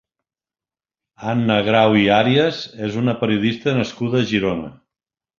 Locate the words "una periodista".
3.01-3.75